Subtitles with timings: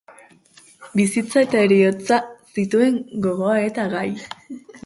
[0.99, 2.19] Bizitza eta heriotza
[2.57, 4.09] zituen gogoeta-gai.